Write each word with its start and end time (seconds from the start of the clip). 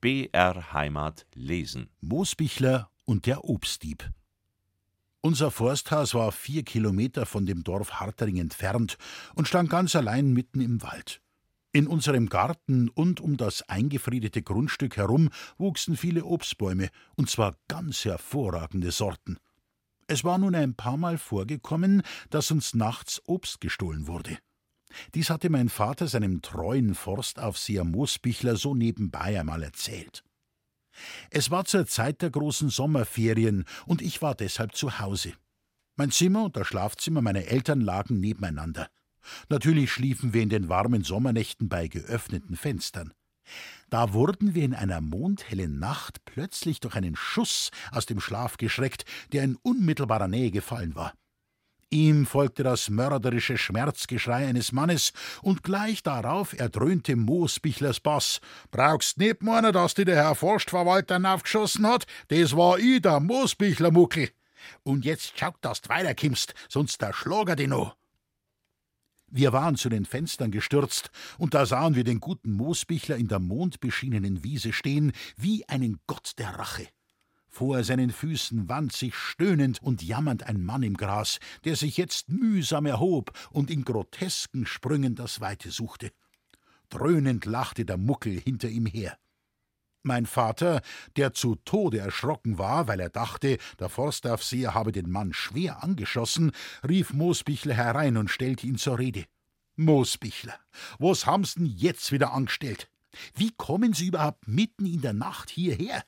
BR 0.00 0.72
Heimat 0.72 1.26
lesen. 1.34 1.90
Moosbichler 2.00 2.88
und 3.04 3.26
der 3.26 3.44
Obstdieb. 3.44 4.08
Unser 5.22 5.50
Forsthaus 5.50 6.14
war 6.14 6.30
vier 6.30 6.62
Kilometer 6.62 7.26
von 7.26 7.46
dem 7.46 7.64
Dorf 7.64 7.94
Hartering 7.94 8.36
entfernt 8.36 8.96
und 9.34 9.48
stand 9.48 9.70
ganz 9.70 9.96
allein 9.96 10.32
mitten 10.32 10.60
im 10.60 10.82
Wald. 10.82 11.20
In 11.72 11.88
unserem 11.88 12.28
Garten 12.28 12.88
und 12.88 13.20
um 13.20 13.36
das 13.36 13.68
eingefriedete 13.68 14.40
Grundstück 14.40 14.96
herum 14.96 15.30
wuchsen 15.58 15.96
viele 15.96 16.24
Obstbäume, 16.24 16.90
und 17.16 17.28
zwar 17.28 17.56
ganz 17.66 18.04
hervorragende 18.04 18.92
Sorten. 18.92 19.38
Es 20.06 20.22
war 20.22 20.38
nun 20.38 20.54
ein 20.54 20.74
paar 20.74 20.96
Mal 20.96 21.18
vorgekommen, 21.18 22.02
dass 22.30 22.52
uns 22.52 22.72
nachts 22.72 23.20
Obst 23.26 23.60
gestohlen 23.60 24.06
wurde. 24.06 24.38
Dies 25.14 25.30
hatte 25.30 25.50
mein 25.50 25.68
Vater 25.68 26.08
seinem 26.08 26.42
treuen 26.42 26.94
Forstaufseher 26.94 27.84
Moosbichler 27.84 28.56
so 28.56 28.74
nebenbei 28.74 29.38
einmal 29.38 29.62
erzählt. 29.62 30.24
Es 31.30 31.50
war 31.50 31.64
zur 31.64 31.86
Zeit 31.86 32.22
der 32.22 32.30
großen 32.30 32.70
Sommerferien 32.70 33.64
und 33.86 34.02
ich 34.02 34.22
war 34.22 34.34
deshalb 34.34 34.74
zu 34.74 34.98
Hause. 34.98 35.32
Mein 35.96 36.10
Zimmer 36.10 36.44
und 36.44 36.56
das 36.56 36.66
Schlafzimmer 36.66 37.22
meiner 37.22 37.44
Eltern 37.44 37.80
lagen 37.80 38.20
nebeneinander. 38.20 38.88
Natürlich 39.48 39.92
schliefen 39.92 40.32
wir 40.32 40.42
in 40.42 40.48
den 40.48 40.68
warmen 40.68 41.04
Sommernächten 41.04 41.68
bei 41.68 41.88
geöffneten 41.88 42.56
Fenstern. 42.56 43.12
Da 43.90 44.12
wurden 44.12 44.54
wir 44.54 44.64
in 44.64 44.74
einer 44.74 45.00
mondhellen 45.00 45.78
Nacht 45.78 46.24
plötzlich 46.24 46.80
durch 46.80 46.94
einen 46.94 47.16
Schuss 47.16 47.70
aus 47.90 48.06
dem 48.06 48.20
Schlaf 48.20 48.58
geschreckt, 48.58 49.04
der 49.32 49.44
in 49.44 49.56
unmittelbarer 49.56 50.28
Nähe 50.28 50.50
gefallen 50.50 50.94
war. 50.94 51.14
Ihm 51.90 52.26
folgte 52.26 52.62
das 52.62 52.90
mörderische 52.90 53.56
Schmerzgeschrei 53.56 54.46
eines 54.46 54.72
Mannes, 54.72 55.12
und 55.40 55.62
gleich 55.62 56.02
darauf 56.02 56.58
erdröhnte 56.58 57.16
Moosbichlers 57.16 58.00
Bass. 58.00 58.40
Brauchst 58.70 59.16
nicht 59.16 59.42
meinen, 59.42 59.72
dass 59.72 59.94
die 59.94 60.04
der 60.04 60.16
Herr 60.16 60.34
Forstverwalter 60.34 61.18
aufgeschossen 61.24 61.86
hat? 61.86 62.06
Das 62.28 62.54
war 62.54 62.78
ich, 62.78 63.00
der 63.00 63.20
Moosbichler 63.20 63.90
Muckel. 63.90 64.28
Und 64.82 65.06
jetzt 65.06 65.38
schaut, 65.38 65.56
dass 65.62 65.80
du 65.80 65.88
weiterkimmst, 65.88 66.52
sonst 66.68 67.00
der 67.00 67.14
Schlager 67.14 67.56
dich 67.56 67.68
noch. 67.68 67.96
Wir 69.30 69.54
waren 69.54 69.76
zu 69.76 69.88
den 69.88 70.04
Fenstern 70.04 70.50
gestürzt, 70.50 71.10
und 71.38 71.54
da 71.54 71.64
sahen 71.64 71.94
wir 71.94 72.04
den 72.04 72.20
guten 72.20 72.52
Moosbichler 72.52 73.16
in 73.16 73.28
der 73.28 73.38
mondbeschienenen 73.38 74.44
Wiese 74.44 74.74
stehen, 74.74 75.12
wie 75.36 75.66
einen 75.68 76.00
Gott 76.06 76.32
der 76.38 76.58
Rache. 76.58 76.88
Vor 77.58 77.82
seinen 77.82 78.12
Füßen 78.12 78.68
wand 78.68 78.92
sich 78.92 79.16
stöhnend 79.16 79.82
und 79.82 80.00
jammernd 80.00 80.44
ein 80.44 80.64
Mann 80.64 80.84
im 80.84 80.96
Gras, 80.96 81.40
der 81.64 81.74
sich 81.74 81.96
jetzt 81.96 82.28
mühsam 82.28 82.86
erhob 82.86 83.32
und 83.50 83.68
in 83.68 83.84
grotesken 83.84 84.64
Sprüngen 84.64 85.16
das 85.16 85.40
Weite 85.40 85.72
suchte. 85.72 86.12
Dröhnend 86.88 87.46
lachte 87.46 87.84
der 87.84 87.96
Muckel 87.96 88.38
hinter 88.38 88.68
ihm 88.68 88.86
her. 88.86 89.18
Mein 90.04 90.26
Vater, 90.26 90.82
der 91.16 91.34
zu 91.34 91.56
Tode 91.56 91.98
erschrocken 91.98 92.58
war, 92.58 92.86
weil 92.86 93.00
er 93.00 93.10
dachte, 93.10 93.58
der 93.80 93.88
Forstaufseher 93.88 94.74
habe 94.74 94.92
den 94.92 95.10
Mann 95.10 95.32
schwer 95.32 95.82
angeschossen, 95.82 96.52
rief 96.88 97.12
Moosbichler 97.12 97.74
herein 97.74 98.18
und 98.18 98.30
stellte 98.30 98.68
ihn 98.68 98.78
zur 98.78 99.00
Rede. 99.00 99.24
Moosbichler, 99.74 100.54
was 101.00 101.26
haben's 101.26 101.54
denn 101.54 101.66
jetzt 101.66 102.12
wieder 102.12 102.32
angestellt? 102.32 102.88
Wie 103.34 103.50
kommen 103.50 103.94
Sie 103.94 104.06
überhaupt 104.06 104.46
mitten 104.46 104.86
in 104.86 105.00
der 105.00 105.12
Nacht 105.12 105.50
hierher? 105.50 106.04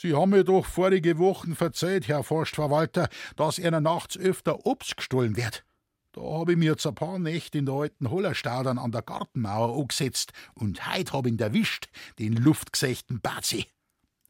Sie 0.00 0.14
haben 0.14 0.30
mir 0.30 0.44
doch 0.44 0.64
vorige 0.64 1.18
Wochen 1.18 1.56
verzeiht, 1.56 2.06
Herr 2.06 2.22
Forstverwalter, 2.22 3.08
dass 3.34 3.58
einer 3.58 3.80
nachts 3.80 4.16
öfter 4.16 4.64
Obst 4.64 4.96
gestohlen 4.96 5.36
wird. 5.36 5.64
Da 6.12 6.20
habe 6.22 6.52
ich 6.52 6.58
mir 6.58 6.70
jetzt 6.70 6.86
ein 6.86 6.94
paar 6.94 7.18
Nächte 7.18 7.58
in 7.58 7.66
der 7.66 7.74
alten 7.74 8.08
Hollerstaudern 8.08 8.78
an 8.78 8.92
der 8.92 9.02
Gartenmauer 9.02 9.76
angesetzt 9.76 10.32
und 10.54 10.86
heut 10.86 11.12
hab 11.12 11.26
ihn 11.26 11.36
erwischt, 11.40 11.88
den 12.20 12.34
luftgesächten 12.34 13.20
Bazi. 13.20 13.66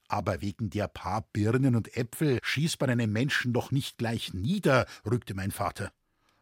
Aber 0.09 0.41
wegen 0.41 0.71
der 0.71 0.89
paar 0.89 1.29
Birnen 1.35 1.77
und 1.77 1.95
Äpfel 1.99 2.39
schießt 2.43 2.81
man 2.81 2.89
einen 2.89 3.13
Menschen 3.13 3.53
doch 3.53 3.71
nicht 3.71 3.99
gleich 3.99 4.33
nieder, 4.33 4.87
rückte 5.05 5.35
mein 5.35 5.51
Vater. 5.51 5.93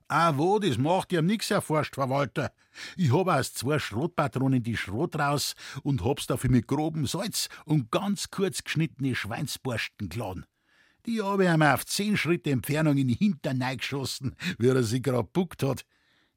Ah, 0.09 0.37
wo, 0.37 0.61
das 0.61 0.79
macht 0.79 1.11
ja 1.11 1.21
nix, 1.21 1.51
Herr 1.51 1.61
Forstverwalter. 1.61 2.53
Ich 2.97 3.13
hab 3.13 3.27
aus 3.27 3.55
zwei 3.55 3.81
Schrotpatronen 3.81 4.63
die 4.63 4.77
Schrot 4.77 5.19
raus 5.19 5.57
und 5.83 6.05
hab's 6.05 6.29
dafür 6.29 6.51
mit 6.51 6.69
grobem 6.69 7.07
Salz 7.07 7.49
und 7.65 7.91
ganz 7.91 8.31
kurz 8.31 8.63
geschnittene 8.63 9.17
Schweinsborsten 9.17 10.09
geladen. 10.09 10.47
Die 11.07 11.21
hab 11.23 11.41
ich 11.41 11.49
einmal 11.49 11.75
auf 11.75 11.87
zehn 11.87 12.17
Schritte 12.17 12.51
Entfernung 12.51 12.97
in 12.99 13.09
die 13.09 13.15
Hintern 13.15 13.65
geschossen, 13.77 14.37
wie 14.59 14.69
er 14.69 14.83
sich 14.85 15.03
grad 15.03 15.33
buckt 15.33 15.65
hat. 15.65 15.85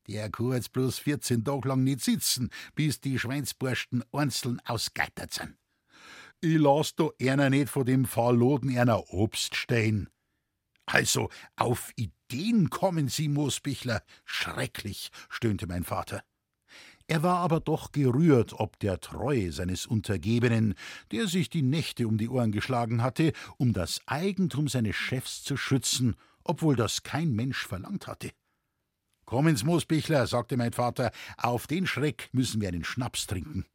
Der 0.07 0.31
kann 0.31 0.53
jetzt 0.53 0.71
bloß 0.71 0.97
14 0.97 1.44
Tage 1.44 1.67
lang 1.67 1.83
nicht 1.83 2.01
sitzen, 2.01 2.49
bis 2.73 2.99
die 2.99 3.19
Schweinsborsten 3.19 4.03
einzeln 4.11 4.59
ausgeitert 4.65 5.31
sind. 5.31 5.55
Ich 6.41 6.57
lass 6.57 6.95
da 6.95 7.09
einer 7.21 7.51
nicht 7.51 7.69
von 7.69 7.85
dem 7.85 8.05
Verloden 8.05 8.75
einer 8.75 9.13
Obst 9.13 9.55
stehen. 9.55 10.09
Also, 10.91 11.29
auf 11.55 11.91
Ideen 11.97 12.72
kommen 12.72 13.09
Sie, 13.09 13.27
Moosbichler. 13.27 14.01
Schrecklich, 14.25 15.11
stöhnte 15.29 15.67
mein 15.67 15.83
Vater. 15.83 16.23
Er 17.05 17.22
war 17.22 17.38
aber 17.38 17.59
doch 17.59 17.91
gerührt 17.91 18.53
ob 18.53 18.79
der 18.79 19.00
Treue 19.00 19.51
seines 19.51 19.85
Untergebenen, 19.85 20.73
der 21.11 21.27
sich 21.27 21.51
die 21.51 21.61
Nächte 21.61 22.07
um 22.07 22.17
die 22.17 22.27
Ohren 22.27 22.51
geschlagen 22.51 23.03
hatte, 23.03 23.33
um 23.57 23.72
das 23.72 24.01
Eigentum 24.07 24.67
seines 24.67 24.95
Chefs 24.95 25.44
zu 25.44 25.57
schützen, 25.57 26.16
obwohl 26.44 26.75
das 26.75 27.03
kein 27.03 27.33
Mensch 27.33 27.67
verlangt 27.67 28.07
hatte. 28.07 28.31
Kommen's, 29.25 29.63
Moosbichler, 29.63 30.25
sagte 30.25 30.57
mein 30.57 30.73
Vater, 30.73 31.11
auf 31.38 31.67
den 31.67 31.85
Schreck 31.85 32.29
müssen 32.31 32.61
wir 32.61 32.67
einen 32.67 32.83
Schnaps 32.83 33.27
trinken. 33.27 33.66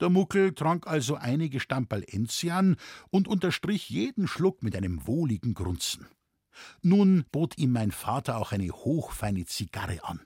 Der 0.00 0.08
Muckel 0.08 0.54
trank 0.54 0.86
also 0.86 1.16
einige 1.16 1.60
Stamperl 1.60 2.02
Enzian 2.08 2.76
und 3.10 3.28
unterstrich 3.28 3.90
jeden 3.90 4.26
Schluck 4.26 4.62
mit 4.62 4.74
einem 4.74 5.06
wohligen 5.06 5.52
Grunzen. 5.52 6.06
Nun 6.82 7.24
bot 7.32 7.58
ihm 7.58 7.72
mein 7.72 7.90
Vater 7.90 8.36
auch 8.36 8.52
eine 8.52 8.70
hochfeine 8.70 9.44
Zigarre 9.44 10.04
an. 10.04 10.20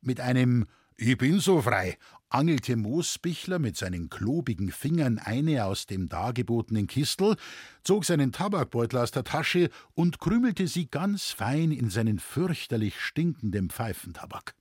Mit 0.00 0.20
einem 0.20 0.66
Ich 0.96 1.16
bin 1.18 1.40
so 1.40 1.62
frei 1.62 1.98
angelte 2.34 2.74
Moosbichler 2.76 3.60
mit 3.60 3.76
seinen 3.76 4.10
klobigen 4.10 4.72
Fingern 4.72 5.18
eine 5.18 5.64
aus 5.64 5.86
dem 5.86 6.08
dargebotenen 6.08 6.88
Kistel, 6.88 7.36
zog 7.84 8.04
seinen 8.04 8.32
Tabakbeutel 8.32 8.98
aus 8.98 9.12
der 9.12 9.22
Tasche 9.22 9.70
und 9.94 10.18
krümelte 10.18 10.66
sie 10.66 10.88
ganz 10.90 11.30
fein 11.30 11.70
in 11.70 11.90
seinen 11.90 12.18
fürchterlich 12.18 12.98
stinkenden 12.98 13.70
Pfeifentabak. 13.70 14.54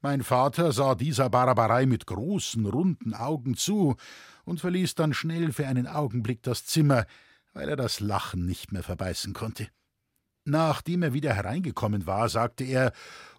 Mein 0.00 0.24
Vater 0.24 0.72
sah 0.72 0.96
dieser 0.96 1.30
Barbarei 1.30 1.86
mit 1.86 2.06
großen, 2.06 2.66
runden 2.66 3.14
Augen 3.14 3.56
zu 3.56 3.96
und 4.44 4.60
verließ 4.60 4.96
dann 4.96 5.14
schnell 5.14 5.52
für 5.52 5.68
einen 5.68 5.86
Augenblick 5.86 6.42
das 6.42 6.66
Zimmer, 6.66 7.06
weil 7.52 7.68
er 7.68 7.76
das 7.76 8.00
Lachen 8.00 8.46
nicht 8.46 8.72
mehr 8.72 8.82
verbeißen 8.82 9.32
konnte. 9.32 9.68
Nachdem 10.44 11.02
er 11.02 11.12
wieder 11.12 11.34
hereingekommen 11.34 12.06
war, 12.06 12.28
sagte 12.28 12.64
er: 12.64 12.92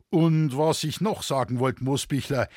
Und 0.10 0.58
was 0.58 0.84
ich 0.84 1.02
noch 1.02 1.24
sagen 1.24 1.60
wollte, 1.60 1.84
Moosbichler, 1.84 2.48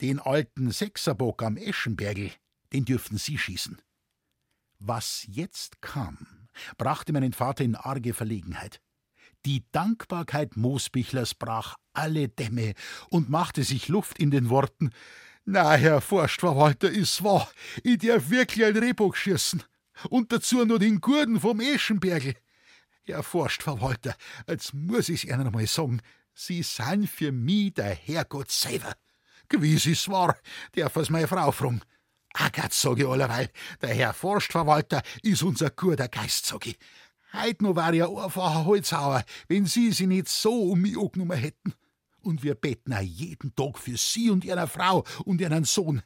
den 0.00 0.18
alten 0.18 0.70
Sechserbock 0.70 1.42
am 1.42 1.56
Eschenbergel, 1.56 2.32
den 2.72 2.84
dürften 2.84 3.18
Sie 3.18 3.38
schießen. 3.38 3.80
Was 4.80 5.24
jetzt 5.28 5.80
kam, 5.80 6.48
brachte 6.76 7.12
meinen 7.12 7.32
Vater 7.32 7.62
in 7.62 7.76
arge 7.76 8.14
Verlegenheit. 8.14 8.80
Die 9.44 9.64
Dankbarkeit 9.72 10.56
Moosbichlers 10.56 11.34
brach 11.34 11.76
alle 11.92 12.28
Dämme 12.28 12.74
und 13.10 13.28
machte 13.28 13.64
sich 13.64 13.88
Luft 13.88 14.18
in 14.18 14.30
den 14.30 14.50
Worten: 14.50 14.90
Na, 15.44 15.74
Herr 15.74 16.00
Forstverwalter, 16.00 16.90
ist 16.90 17.22
wahr, 17.22 17.48
ich 17.82 17.98
darf 17.98 18.30
wirklich 18.30 18.64
ein 18.64 18.76
Rehbock 18.76 19.16
schießen. 19.16 19.62
Und 20.08 20.32
dazu 20.32 20.64
nur 20.64 20.78
den 20.78 21.00
Gurden 21.00 21.40
vom 21.40 21.60
Eschenbergel. 21.60 22.34
Herr 23.04 23.22
Forstverwalter, 23.22 24.14
jetzt 24.46 24.74
muss 24.74 25.08
ich's 25.08 25.24
Ihnen 25.24 25.46
einmal 25.46 25.66
sagen, 25.66 26.00
Sie 26.34 26.62
sind 26.62 27.08
für 27.08 27.32
mich 27.32 27.74
der 27.74 27.94
Herrgott 27.94 28.50
selber. 28.50 28.94
Gewiss 29.48 29.86
ist 29.86 30.08
wahr, 30.08 30.36
darf 30.74 30.96
es 30.96 31.10
meine 31.10 31.28
Frau 31.28 31.50
fragen. 31.50 31.82
Agatz, 32.32 32.80
sag 32.80 32.98
ich 32.98 33.06
allerweil, 33.06 33.50
der 33.82 33.94
Herr 33.94 34.14
Forstverwalter 34.14 35.02
ist 35.22 35.42
unser 35.42 35.70
guter 35.70 36.08
Geist, 36.08 36.46
sag 36.46 36.66
ich. 36.66 36.78
Heut 37.34 37.60
noch 37.60 37.76
war 37.76 37.92
ja 37.92 38.08
einfacher 38.08 38.64
Holzhauer, 38.64 39.24
wenn 39.48 39.66
Sie 39.66 39.90
sie 39.90 40.06
nicht 40.06 40.28
so 40.28 40.70
um 40.70 40.80
mich 40.80 40.96
angenommen 40.96 41.38
hätten. 41.38 41.74
Und 42.20 42.42
wir 42.42 42.54
beten 42.54 42.92
auch 42.92 43.00
jeden 43.00 43.54
Tag 43.54 43.78
für 43.78 43.96
Sie 43.96 44.30
und 44.30 44.44
Ihre 44.44 44.68
Frau 44.68 45.04
und 45.24 45.40
Ihren 45.40 45.64
Sohn. 45.64 46.02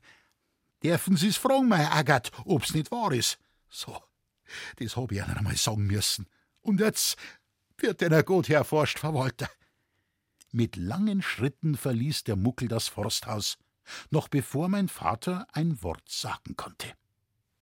Dürfen 0.82 1.16
Sie's 1.16 1.37
fragen, 1.37 1.69
meine 1.69 1.92
Agat, 1.92 2.31
ob's 2.44 2.75
nicht 2.75 2.90
wahr 2.90 3.12
ist? 3.12 3.38
So, 3.69 4.02
das 4.76 4.96
hab 4.96 5.12
ich 5.12 5.19
Ihnen 5.19 5.37
einmal 5.37 5.56
sagen 5.56 5.87
müssen. 5.87 6.26
Und 6.66 6.80
jetzt 6.80 7.16
wird 7.78 8.00
der 8.00 8.24
Gott 8.24 8.48
Herr 8.48 8.64
Forstverwalter. 8.64 9.48
Mit 10.50 10.74
langen 10.74 11.22
Schritten 11.22 11.76
verließ 11.76 12.24
der 12.24 12.34
Muckel 12.34 12.66
das 12.66 12.88
Forsthaus, 12.88 13.56
noch 14.10 14.26
bevor 14.26 14.68
mein 14.68 14.88
Vater 14.88 15.46
ein 15.52 15.80
Wort 15.84 16.08
sagen 16.08 16.56
konnte. 16.56 16.88